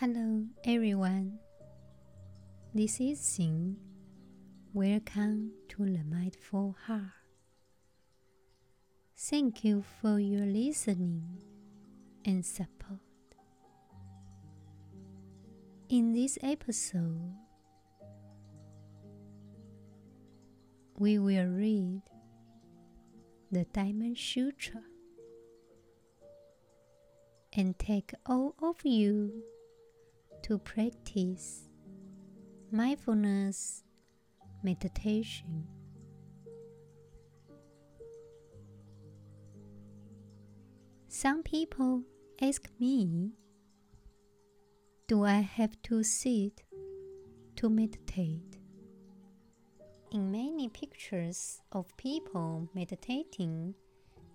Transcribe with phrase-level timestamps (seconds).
[0.00, 1.38] Hello, everyone.
[2.72, 3.74] This is Xin.
[4.72, 7.02] Welcome to the Mindful Heart.
[9.14, 11.42] Thank you for your listening
[12.24, 13.00] and support.
[15.90, 17.34] In this episode,
[20.96, 22.00] we will read
[23.52, 24.80] the Diamond Sutra
[27.52, 29.42] and take all of you
[30.42, 31.68] to practice
[32.70, 33.82] mindfulness
[34.62, 35.66] meditation.
[41.08, 42.02] Some people
[42.40, 43.32] ask me,
[45.08, 46.62] Do I have to sit
[47.56, 48.58] to meditate?
[50.12, 53.74] In many pictures of people meditating,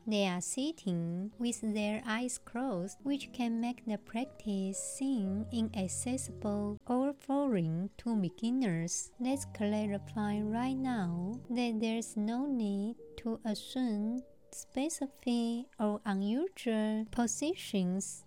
[0.07, 7.13] they are sitting with their eyes closed, which can make the practice seem inaccessible or
[7.13, 9.11] foreign to beginners.
[9.19, 18.23] Let's clarify right now that there's no need to assume specific or unusual positions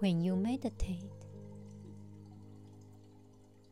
[0.00, 1.27] when you meditate.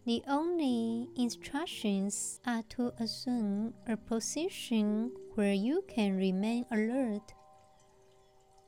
[0.06, 7.34] The only instructions are to assume a position where you can remain alert,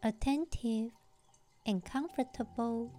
[0.02, 0.90] attentive,
[1.64, 2.90] and comfortable.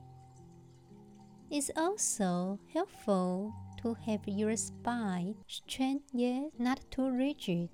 [1.51, 7.67] It's also helpful to have your spine straight yet not too rigid.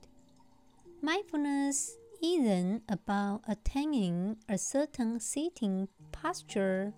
[1.00, 6.96] Mindfulness isn't about attaining a certain sitting posture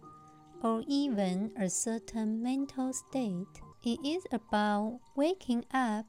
[0.63, 3.47] or even a certain mental state.
[3.83, 6.05] It is about waking up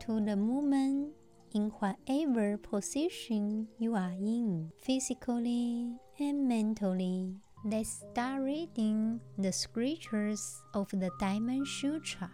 [0.00, 1.12] to the moment
[1.54, 7.36] in whatever position you are in, physically and mentally.
[7.64, 12.30] Let's start reading the scriptures of the Diamond Sutra.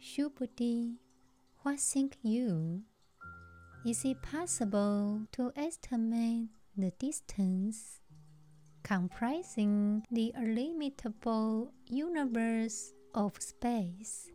[0.00, 0.96] Subhuti,
[1.62, 2.82] what think you?
[3.86, 8.00] Is it possible to estimate the distance,
[8.84, 14.30] comprising the illimitable universe of space.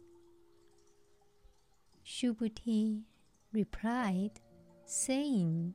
[2.05, 3.03] Subhuti
[3.53, 4.41] replied,
[4.85, 5.73] saying,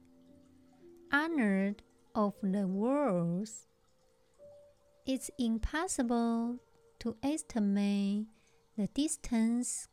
[1.10, 1.82] Honored
[2.14, 3.66] of the worlds,
[5.06, 6.58] it's impossible
[7.00, 8.26] to estimate
[8.76, 9.88] the distance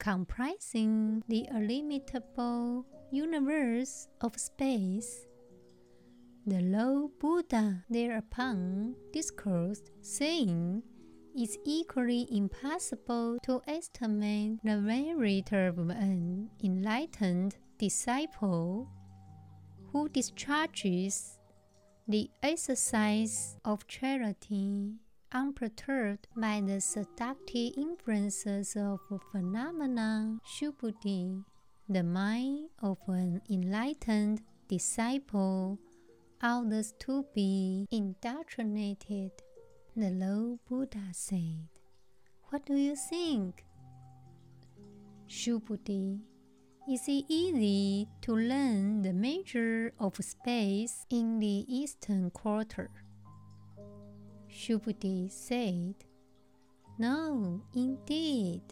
[0.00, 5.26] comprising the illimitable universe of space.
[6.46, 10.82] The Lord Buddha thereupon discoursed, saying,
[11.34, 18.88] It's equally impossible to estimate the merit of an enlightened disciple
[19.92, 21.38] who discharges
[22.06, 24.94] the exercise of charity
[25.32, 29.00] unperturbed by the seductive influences of
[29.30, 31.44] phenomena Subhuti.
[31.88, 35.78] The mind of an enlightened disciple
[36.40, 39.32] others to be indoctrinated.
[39.96, 41.68] The Lord Buddha said,
[42.50, 43.64] What do you think?
[45.28, 46.20] Subhuti,
[46.88, 52.90] is it easy to learn the measure of space in the eastern quarter?
[54.50, 55.94] Subhuti said,
[56.98, 58.62] No, indeed.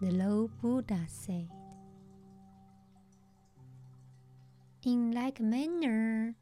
[0.00, 1.48] The Lord Buddha said,
[4.88, 6.34] In like manner,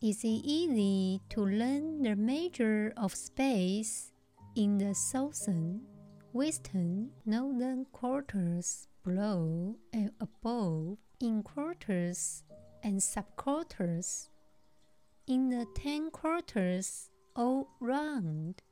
[0.00, 4.12] is it easy to learn the measure of space
[4.54, 5.80] in the southern,
[6.32, 12.44] western, northern quarters below and above, in quarters
[12.84, 14.28] and subquarters,
[15.26, 18.62] in the ten quarters all round?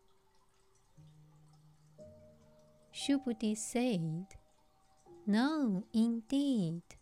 [2.94, 4.26] Subhuti said,
[5.26, 6.97] No, indeed.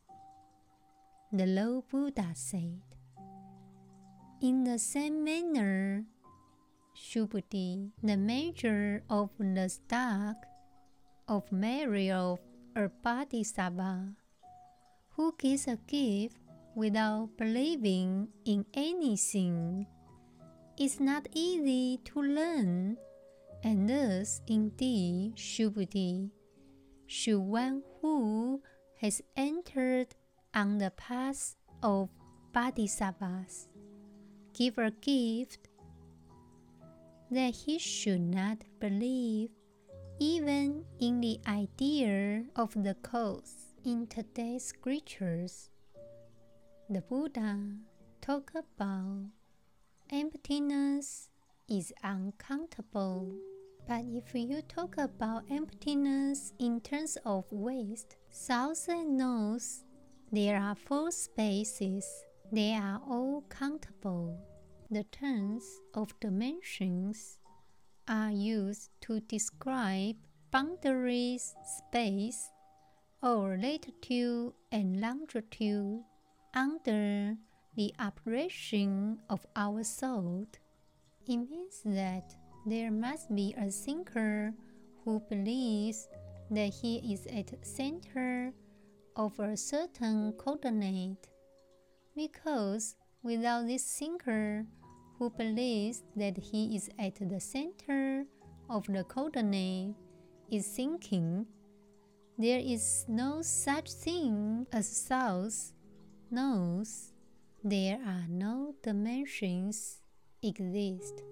[1.37, 2.81] The Lord Buddha said,
[4.41, 6.07] In the same manner,
[6.97, 10.37] Subhuti, the measure of the stock
[11.29, 12.41] of merit of
[12.75, 14.17] a bodhisattva,
[15.11, 16.39] who gives a gift
[16.75, 19.87] without believing in anything,
[20.79, 22.97] is not easy to learn,
[23.63, 26.31] and thus, indeed, Subhuti,
[27.07, 28.63] should one who
[29.03, 30.17] has entered
[30.57, 32.09] on the path of
[32.55, 33.69] bodhisattvas,
[34.55, 35.69] give a gift
[37.31, 39.51] that he should not believe
[40.19, 43.75] even in the idea of the cause.
[43.85, 45.69] In today's scriptures,
[46.89, 47.61] the Buddha
[48.23, 49.27] talk about
[50.11, 51.29] emptiness
[51.69, 53.31] is uncountable.
[53.87, 59.86] But if you talk about emptiness in terms of waste, thousand and north,
[60.33, 62.05] there are four spaces.
[62.53, 64.39] They are all countable.
[64.91, 65.65] The terms
[65.95, 67.39] of dimensions
[68.09, 70.17] are used to describe
[70.51, 72.51] boundaries, space,
[73.23, 76.03] or latitude and longitude
[76.55, 77.37] under
[77.77, 80.47] the operation of our soul.
[81.27, 82.35] It means that
[82.67, 84.55] there must be a thinker
[85.05, 86.09] who believes
[86.51, 88.53] that he is at center
[89.17, 91.29] of a certain coordinate.
[92.15, 94.65] Because without this thinker
[95.19, 98.25] who believes that he is at the center
[98.69, 99.95] of the coordinate
[100.51, 101.47] is thinking,
[102.39, 105.73] there is no such thing as south,
[106.31, 107.13] north,
[107.65, 110.03] there are no dimensions
[110.43, 111.23] exist.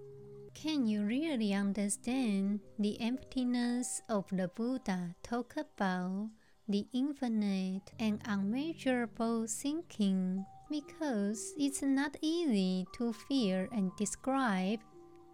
[0.54, 6.30] Can you really understand the emptiness of the Buddha talk about
[6.68, 10.44] the infinite and unmeasurable thinking?
[10.70, 14.80] Because it's not easy to feel and describe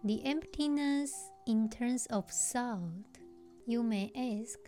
[0.03, 1.13] the emptiness
[1.47, 3.17] in terms of thought.
[3.65, 4.59] You may ask,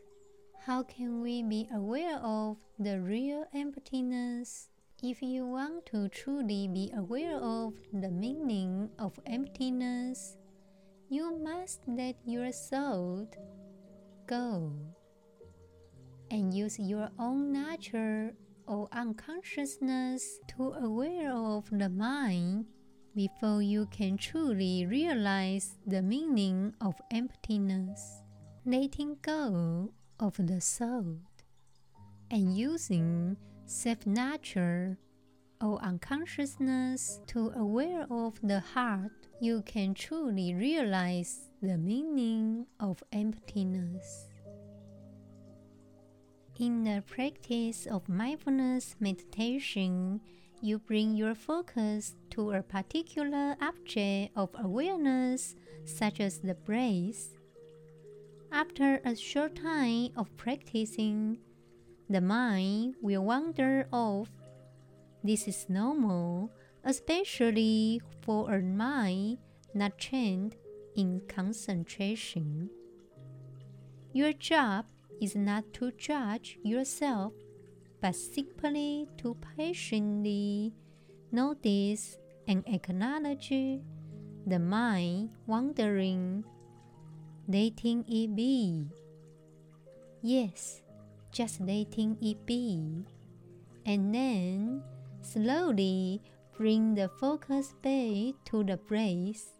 [0.65, 4.69] how can we be aware of the real emptiness?
[5.01, 10.37] If you want to truly be aware of the meaning of emptiness,
[11.09, 13.35] you must let your thought
[14.25, 14.71] go
[16.33, 18.33] and use your own nature
[18.67, 22.65] or unconsciousness to aware of the mind
[23.15, 28.23] before you can truly realize the meaning of emptiness.
[28.65, 31.43] Letting go of the thought
[32.31, 34.97] and using self nature
[35.61, 44.32] or unconsciousness to aware of the heart, you can truly realize the meaning of emptiness.
[46.59, 50.21] In the practice of mindfulness meditation,
[50.61, 57.39] you bring your focus to a particular object of awareness, such as the breath.
[58.51, 61.39] After a short time of practicing,
[62.07, 64.29] the mind will wander off.
[65.23, 66.51] This is normal,
[66.83, 69.39] especially for a mind
[69.73, 70.55] not trained
[70.95, 72.69] in concentration.
[74.13, 74.85] Your job
[75.21, 77.33] is not to judge yourself,
[78.01, 80.73] but simply to patiently
[81.31, 82.17] notice
[82.47, 83.49] and acknowledge
[84.45, 86.43] the mind wandering,
[87.47, 88.87] letting it be.
[90.21, 90.81] Yes,
[91.31, 93.05] just letting it be.
[93.85, 94.83] And then
[95.21, 96.21] slowly
[96.57, 99.57] bring the focus back to the breath.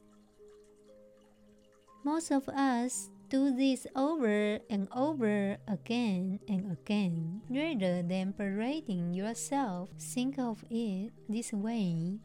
[2.03, 7.41] Most of us do this over and over again and again.
[7.49, 12.19] Rather than parading yourself, think of it this way.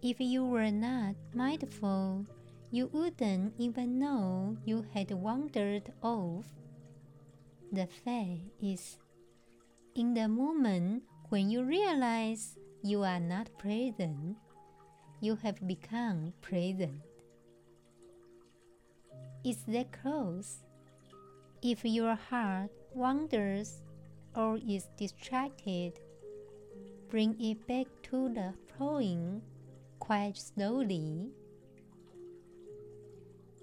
[0.00, 2.24] If you were not mindful,
[2.72, 6.46] you wouldn't even know you had wandered off
[7.70, 8.96] the fact is,
[9.94, 14.38] in the moment when you realize you are not present,
[15.20, 17.09] you have become present.
[19.42, 20.60] Is that close?
[21.62, 23.80] If your heart wanders
[24.36, 25.98] or is distracted,
[27.08, 29.40] bring it back to the flowing
[29.98, 31.30] quite slowly.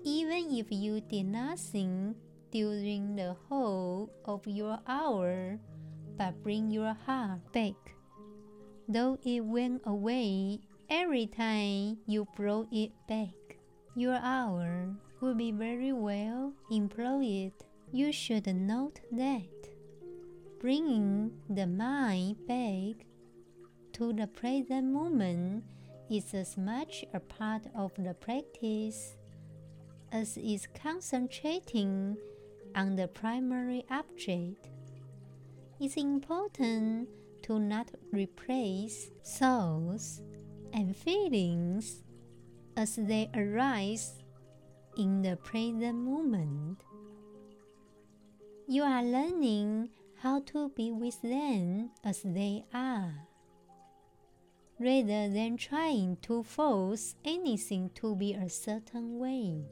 [0.03, 2.15] Even if you did nothing
[2.49, 5.59] during the whole of your hour,
[6.17, 7.77] but bring your heart back.
[8.89, 13.35] Though it went away every time you brought it back,
[13.95, 17.53] your hour will be very well employed.
[17.91, 19.41] You should note that
[20.59, 23.05] bringing the mind back
[23.93, 25.63] to the present moment
[26.09, 29.15] is as much a part of the practice
[30.11, 32.17] as is concentrating
[32.75, 34.69] on the primary object.
[35.79, 37.09] It's important
[37.43, 40.21] to not replace thoughts
[40.73, 42.03] and feelings
[42.75, 44.23] as they arise
[44.97, 46.83] in the present moment.
[48.67, 49.89] You are learning
[50.21, 53.27] how to be with them as they are,
[54.79, 59.63] rather than trying to force anything to be a certain way.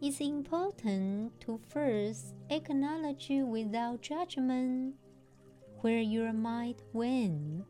[0.00, 4.94] It's important to first acknowledge without judgment
[5.80, 7.64] where your mind went.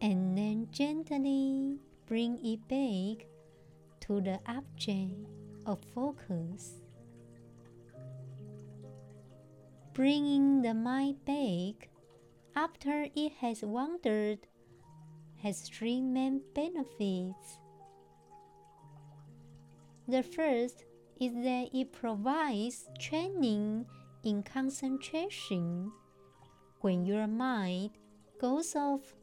[0.00, 1.76] and then gently
[2.06, 3.26] bring it back
[4.08, 5.12] to the object
[5.66, 6.80] of focus.
[9.92, 11.90] Bringing the mind back
[12.56, 14.38] after it has wandered
[15.42, 17.58] has three main benefits.
[20.08, 20.84] The first
[21.20, 23.84] is that it provides training
[24.24, 25.92] in concentration.
[26.80, 27.90] When your mind
[28.40, 29.14] goes off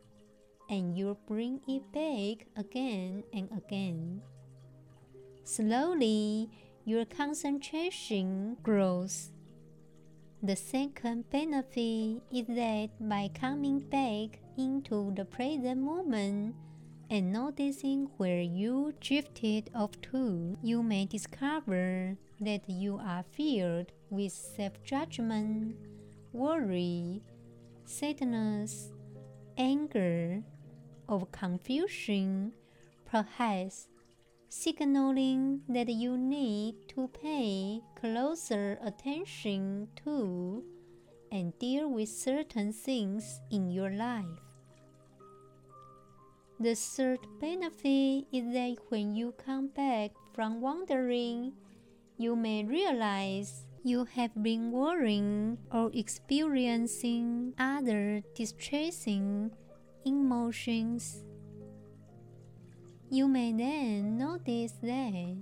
[0.70, 4.22] and you bring it back again and again.
[5.46, 6.50] Slowly,
[6.86, 9.30] your concentration grows.
[10.42, 16.56] The second benefit is that by coming back into the present moment
[17.12, 24.34] and noticing where you drifted off to, you may discover that you are filled with
[24.34, 25.75] self judgment,
[26.34, 27.22] worry,
[27.86, 28.90] sadness,
[29.60, 30.42] anger,
[31.08, 32.52] or confusion,
[33.06, 33.90] perhaps
[34.50, 40.64] signaling that you need to pay closer attention to
[41.32, 44.46] and deal with certain things in your life.
[46.60, 51.52] The third benefit is that when you come back from wandering,
[52.18, 59.52] you may realize you have been worrying or experiencing other distressing
[60.06, 61.25] emotions.
[63.15, 65.38] You may then notice that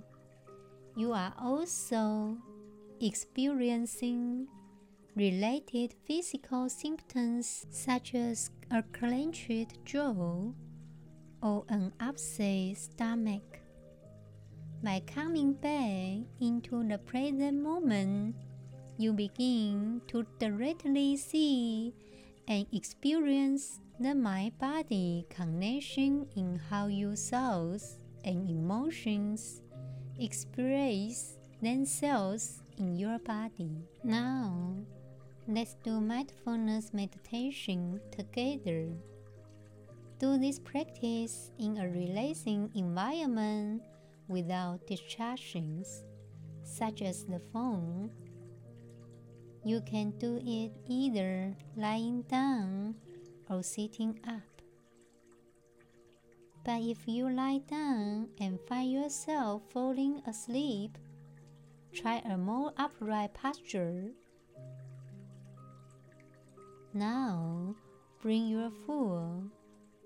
[0.94, 2.38] you are also
[3.00, 4.46] experiencing
[5.16, 10.54] related physical symptoms such as a clenched jaw
[11.42, 13.58] or an upset stomach.
[14.80, 18.36] By coming back into the present moment,
[18.98, 21.92] you begin to directly see
[22.46, 29.62] and experience the mind body connection in how your thoughts and emotions
[30.18, 33.70] express themselves in your body.
[34.02, 34.74] Now,
[35.46, 38.88] let's do mindfulness meditation together.
[40.18, 43.82] Do this practice in a relaxing environment
[44.26, 46.02] without distractions,
[46.64, 48.10] such as the phone.
[49.64, 52.96] You can do it either lying down
[53.48, 54.62] or sitting up.
[56.64, 60.96] But if you lie down and find yourself falling asleep,
[61.92, 64.12] try a more upright posture.
[66.94, 67.74] Now,
[68.22, 69.44] bring your full,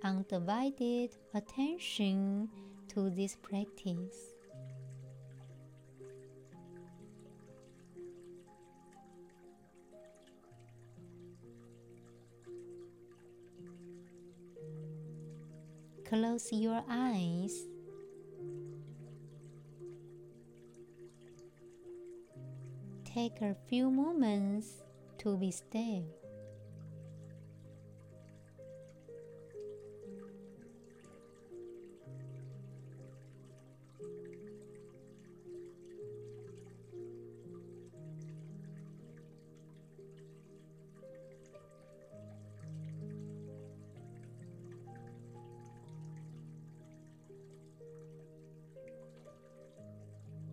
[0.03, 2.49] undivided attention
[2.89, 4.35] to this practice.
[16.09, 17.67] Close your eyes.
[23.05, 24.69] Take a few moments
[25.19, 26.18] to be still.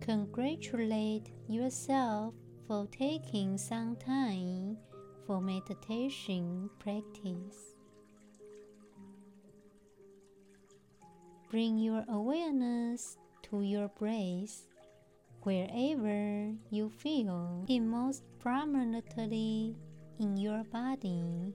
[0.06, 2.32] Congratulate yourself
[2.68, 4.78] for taking some time
[5.26, 7.74] for meditation practice.
[11.50, 13.18] Bring your awareness
[13.50, 14.68] to your breath
[15.42, 19.74] wherever you feel it most prominently
[20.20, 21.52] in your body.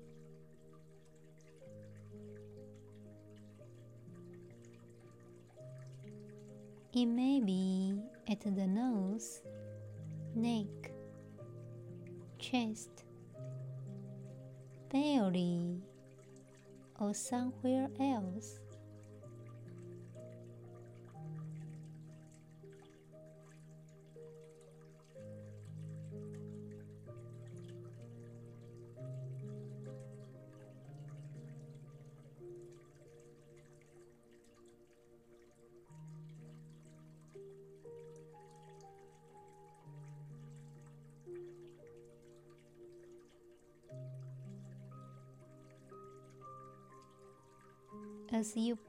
[6.93, 9.42] It may be at the nose,
[10.36, 10.92] neck,
[12.40, 13.04] chest,
[14.90, 15.82] belly,
[16.98, 18.60] or somewhere else.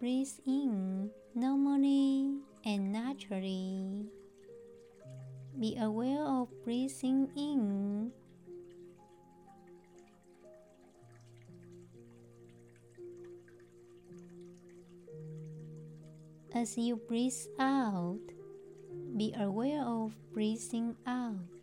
[0.03, 4.05] breathe in normally and naturally.
[5.61, 8.11] Be aware of breathing in
[16.53, 18.19] As you breathe out,
[19.17, 21.62] be aware of breathing out.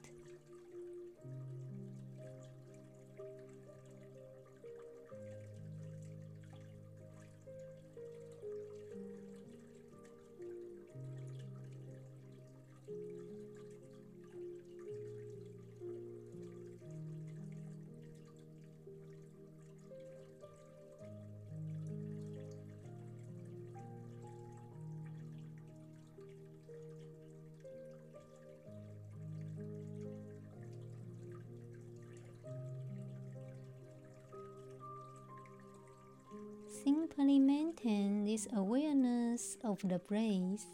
[39.84, 40.66] Of the breath,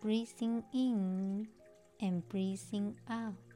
[0.00, 1.46] breathing in
[2.00, 3.51] and breathing out.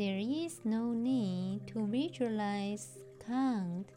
[0.00, 3.92] There is no need to visualize, count,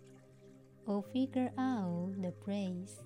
[0.86, 3.00] or figure out the praise.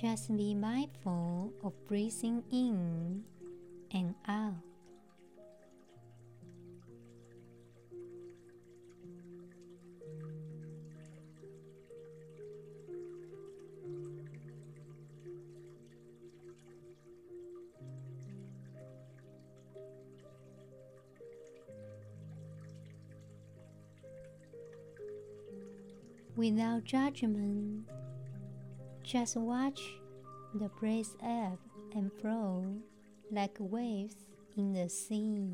[0.00, 3.22] Just be mindful of breathing in
[3.92, 4.54] and out.
[26.36, 27.84] Without judgment,
[29.10, 29.80] just watch
[30.54, 31.58] the breath ebb
[31.96, 32.64] and flow
[33.32, 34.14] like waves
[34.56, 35.48] in the sea.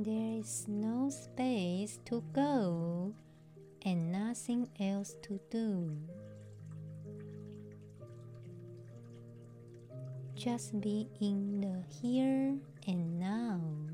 [0.00, 3.12] There is no space to go
[3.82, 5.90] and nothing else to do.
[10.36, 12.54] Just be in the here
[12.86, 13.87] and now.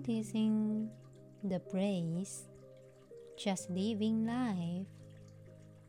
[0.00, 0.88] Noticing
[1.44, 2.48] the breath,
[3.36, 4.86] just living life,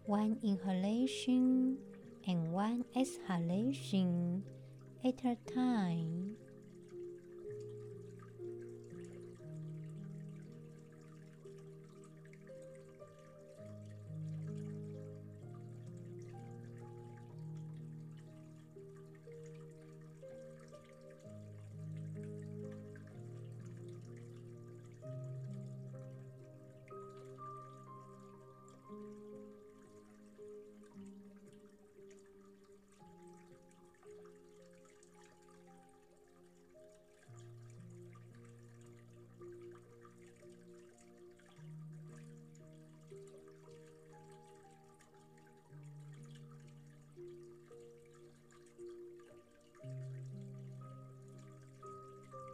[0.06, 1.78] one inhalation
[2.28, 4.44] and one exhalation
[5.06, 6.31] at a time.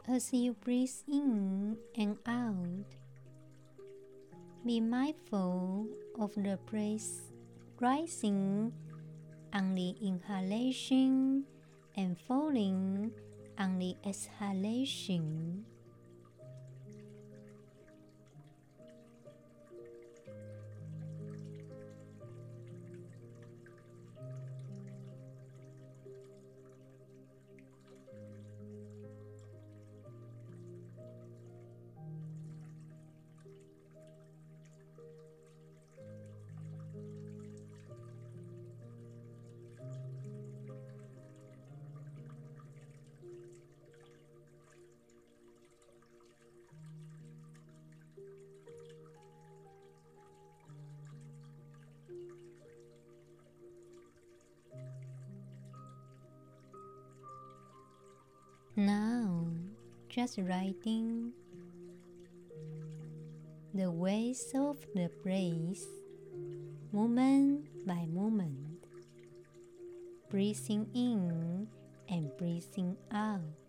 [0.08, 2.96] As you breathe in and out,
[4.66, 5.86] be mindful
[6.18, 7.28] of the breath
[7.82, 8.72] rising
[9.52, 11.44] on the inhalation
[11.98, 13.12] and falling
[13.60, 15.66] on the exhalation.
[60.18, 61.32] Just writing
[63.76, 65.86] the ways of the breath,
[66.92, 68.82] moment by moment,
[70.32, 71.68] breathing in
[72.10, 73.67] and breathing out.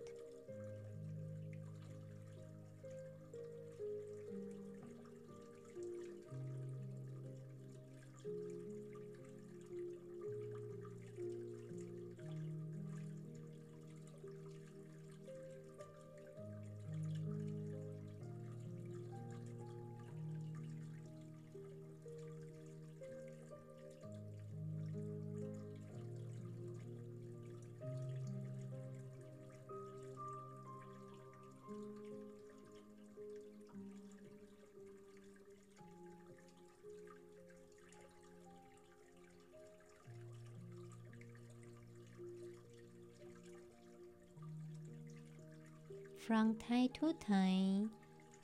[46.28, 47.90] From time to time,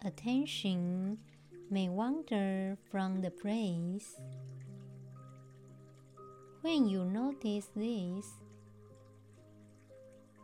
[0.03, 1.19] attention
[1.71, 4.09] may wander from the breath.
[6.63, 8.25] When you notice this,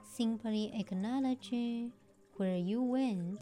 [0.04, 1.54] simply acknowledge
[2.36, 3.40] where you went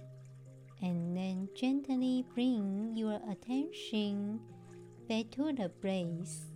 [0.80, 4.38] and then gently bring your attention
[5.08, 6.47] back to the breath.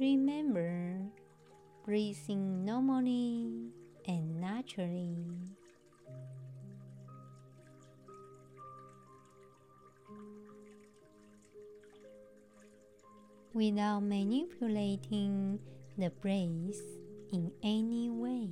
[0.00, 0.98] Remember
[1.84, 3.70] breathing normally
[4.08, 5.24] and naturally.
[13.52, 15.60] Without manipulating
[15.96, 16.82] the breath
[17.32, 18.50] in any way.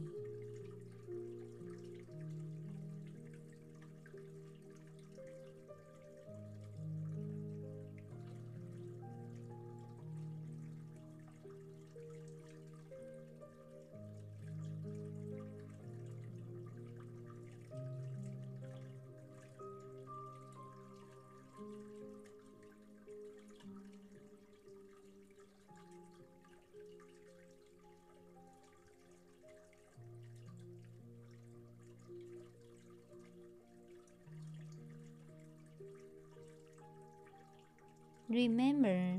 [38.32, 39.18] Remember,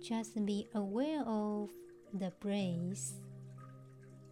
[0.00, 1.68] just be aware of
[2.14, 3.12] the breath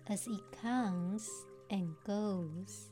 [0.06, 1.28] as it comes
[1.68, 2.88] and goes.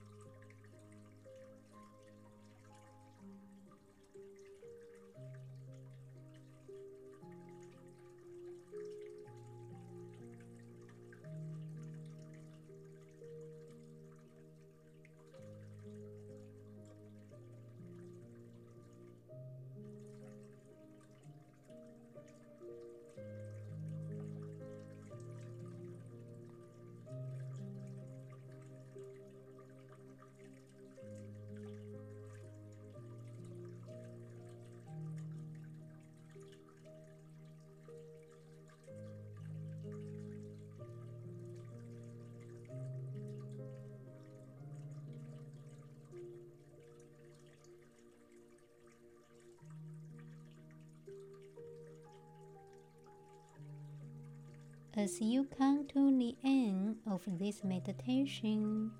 [54.98, 58.90] As you come to the end of this meditation,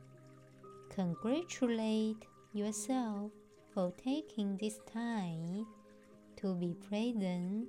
[0.90, 3.32] congratulate yourself
[3.72, 5.66] for taking this time
[6.36, 7.68] to be present,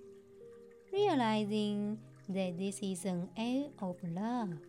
[0.92, 4.60] realizing that this is an act of love.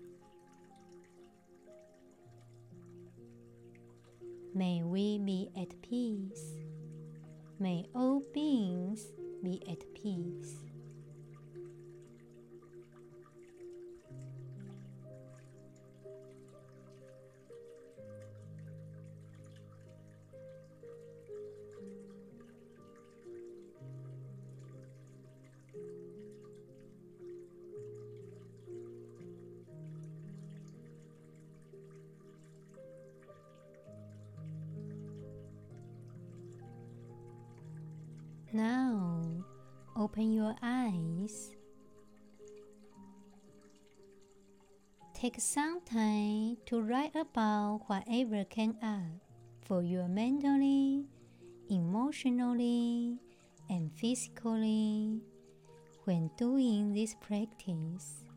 [4.55, 6.55] May we be at peace.
[7.59, 9.09] May all beings
[9.42, 10.67] be at peace.
[38.52, 39.22] Now,
[39.94, 41.50] open your eyes.
[45.12, 49.20] Take some time to write about whatever came up
[49.61, 51.04] for you mentally,
[51.68, 53.18] emotionally,
[53.68, 55.20] and physically
[56.04, 58.27] when doing this practice.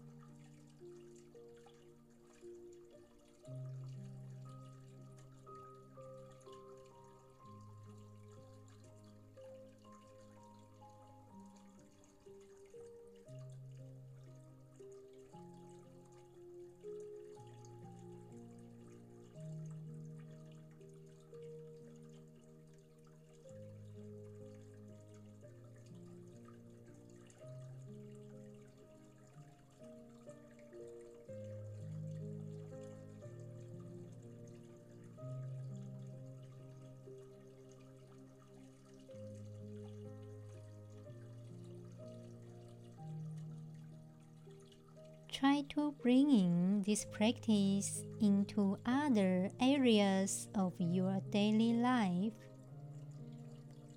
[45.76, 52.34] To bringing this practice into other areas of your daily life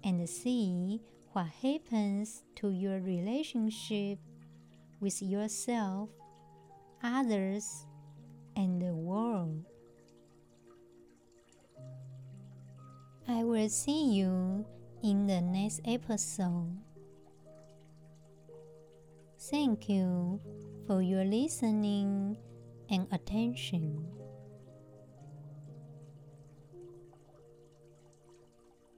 [0.05, 1.01] and see
[1.33, 4.21] what happens to your relationship
[5.01, 6.11] with yourself,
[7.03, 7.87] others,
[8.55, 9.65] and the world.
[13.27, 14.65] I will see you
[15.03, 16.79] in the next episode.
[19.41, 20.41] Thank you
[20.87, 22.37] for your listening
[22.91, 24.24] and attention.